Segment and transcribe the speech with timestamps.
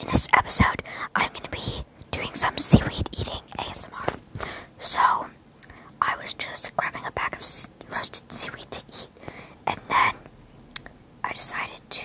[0.00, 0.82] in this episode,
[1.14, 4.18] I'm going to be doing some seaweed eating ASMR.
[4.78, 5.00] So,
[6.00, 7.40] I was just grabbing a bag of
[7.90, 9.06] roasted seaweed to eat,
[9.66, 10.14] and then
[11.24, 12.00] I decided to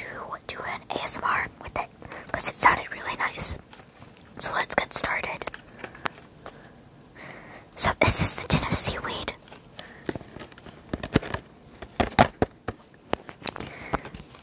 [0.48, 1.90] do an ASMR with it
[2.28, 3.58] because it sounded really nice.
[4.40, 5.46] So, let's get started.
[7.76, 9.34] So, this is the tin of seaweed.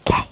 [0.06, 0.26] Okay.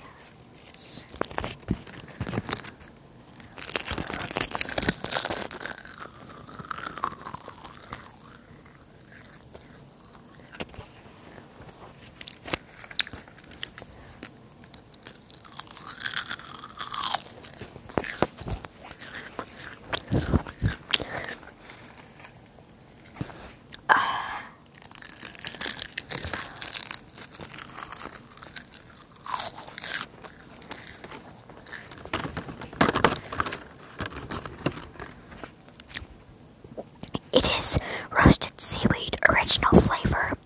[37.40, 37.78] It is
[38.10, 40.36] roasted seaweed original flavor.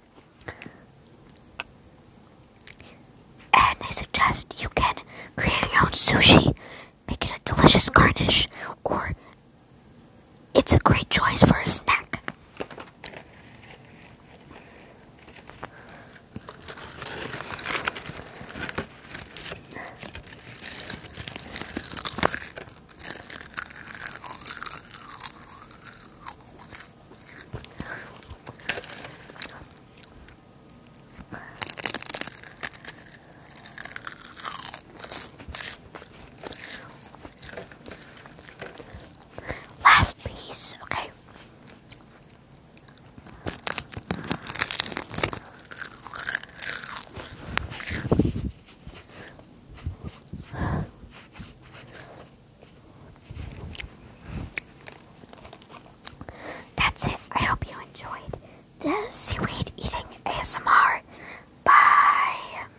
[3.53, 4.95] And they suggest you can
[5.35, 6.55] create your own sushi,
[7.09, 8.47] make it a delicious garnish,
[59.35, 59.74] seaweed.